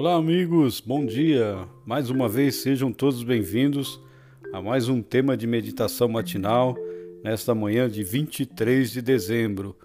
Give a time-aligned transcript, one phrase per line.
[0.00, 1.68] Olá, amigos, bom dia!
[1.84, 4.00] Mais uma vez sejam todos bem-vindos
[4.50, 6.74] a mais um tema de meditação matinal
[7.22, 9.76] nesta manhã de 23 de dezembro.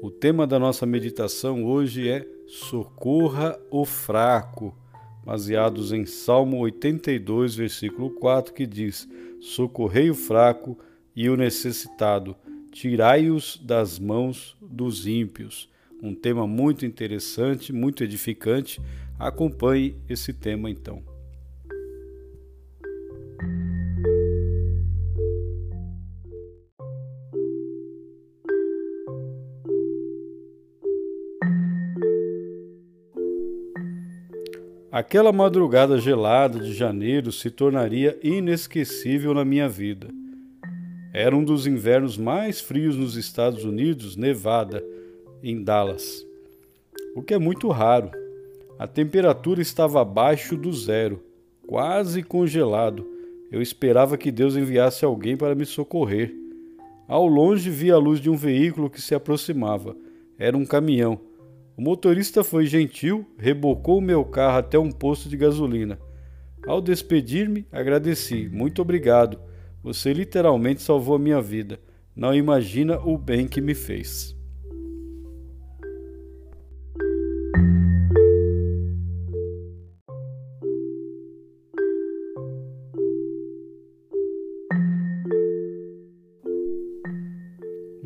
[0.00, 4.74] O tema da nossa meditação hoje é Socorra o Fraco,
[5.22, 9.06] baseados em Salmo 82, versículo 4, que diz:
[9.38, 10.78] Socorrei o fraco
[11.14, 12.34] e o necessitado,
[12.72, 15.70] tirai-os das mãos dos ímpios.
[16.02, 18.82] Um tema muito interessante, muito edificante.
[19.16, 21.00] Acompanhe esse tema então.
[34.90, 40.08] Aquela madrugada gelada de janeiro se tornaria inesquecível na minha vida.
[41.14, 44.84] Era um dos invernos mais frios nos Estados Unidos, Nevada,
[45.42, 46.26] em Dallas.
[47.14, 48.10] O que é muito raro.
[48.78, 51.22] A temperatura estava abaixo do zero,
[51.66, 53.06] quase congelado.
[53.50, 56.34] Eu esperava que Deus enviasse alguém para me socorrer.
[57.06, 59.96] Ao longe vi a luz de um veículo que se aproximava.
[60.38, 61.20] Era um caminhão
[61.76, 65.98] o motorista foi gentil, rebocou o meu carro até um posto de gasolina.
[66.66, 68.48] Ao despedir-me, agradeci.
[68.48, 69.40] Muito obrigado.
[69.82, 71.80] Você literalmente salvou a minha vida.
[72.14, 74.36] Não imagina o bem que me fez.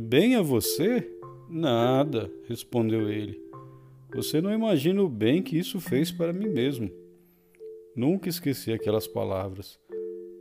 [0.09, 1.05] Bem a você?
[1.51, 3.43] Nada, respondeu ele.
[4.15, 6.89] Você não imagina o bem que isso fez para mim mesmo.
[7.97, 9.81] Nunca esqueci aquelas palavras.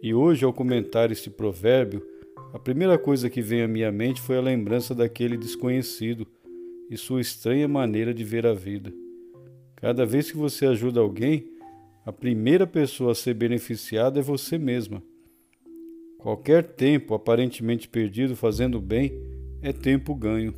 [0.04, 2.06] E hoje, ao comentar este provérbio,
[2.54, 6.28] a primeira coisa que veio à minha mente foi a lembrança daquele desconhecido
[6.88, 8.94] e sua estranha maneira de ver a vida.
[9.78, 11.44] Cada vez que você ajuda alguém,
[12.06, 15.02] a primeira pessoa a ser beneficiada é você mesma.
[16.20, 19.35] Qualquer tempo aparentemente perdido fazendo bem
[19.66, 20.54] é tempo ganho.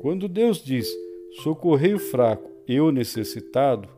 [0.00, 0.90] Quando Deus diz:
[1.42, 3.90] socorrei o fraco e o necessitado,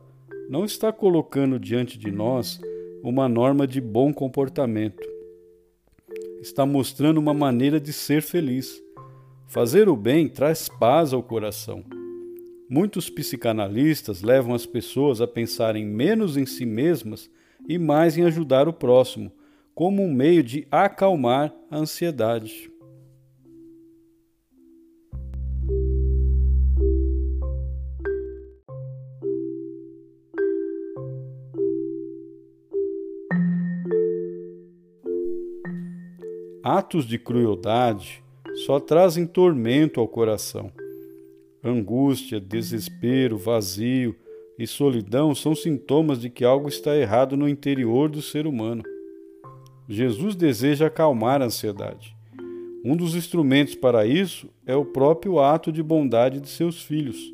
[0.49, 2.59] não está colocando diante de nós
[3.01, 5.07] uma norma de bom comportamento.
[6.41, 8.84] Está mostrando uma maneira de ser feliz.
[9.47, 11.83] Fazer o bem traz paz ao coração.
[12.67, 17.29] Muitos psicanalistas levam as pessoas a pensarem menos em si mesmas
[17.67, 19.31] e mais em ajudar o próximo,
[19.73, 22.71] como um meio de acalmar a ansiedade.
[36.63, 38.24] Atos de crueldade
[38.55, 40.71] só trazem tormento ao coração.
[41.63, 44.15] Angústia, desespero, vazio
[44.57, 48.83] e solidão são sintomas de que algo está errado no interior do ser humano.
[49.89, 52.15] Jesus deseja acalmar a ansiedade.
[52.83, 57.33] Um dos instrumentos para isso é o próprio ato de bondade de seus filhos.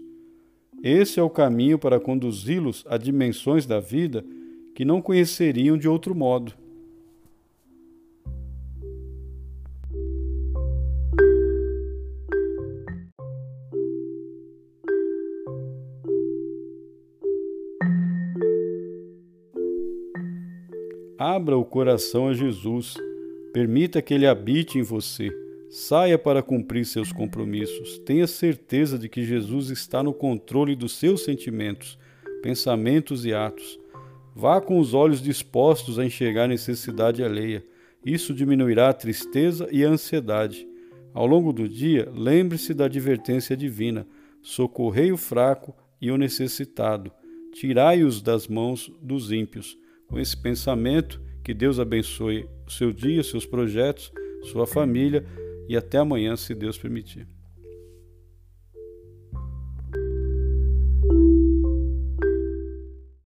[0.81, 4.25] Esse é o caminho para conduzi-los a dimensões da vida
[4.73, 6.53] que não conheceriam de outro modo.
[21.23, 22.95] Abra o coração a Jesus.
[23.53, 25.29] Permita que Ele habite em você.
[25.69, 27.99] Saia para cumprir seus compromissos.
[27.99, 31.95] Tenha certeza de que Jesus está no controle dos seus sentimentos,
[32.41, 33.79] pensamentos e atos.
[34.35, 37.63] Vá com os olhos dispostos a enxergar a necessidade alheia.
[38.03, 40.67] Isso diminuirá a tristeza e a ansiedade.
[41.13, 44.07] Ao longo do dia, lembre-se da advertência divina:
[44.41, 45.71] socorrei o fraco
[46.01, 47.11] e o necessitado,
[47.53, 49.79] tirai-os das mãos dos ímpios
[50.11, 51.19] com esse pensamento.
[51.43, 54.11] Que Deus abençoe o seu dia, seus projetos,
[54.51, 55.25] sua família
[55.67, 57.25] e até amanhã, se Deus permitir.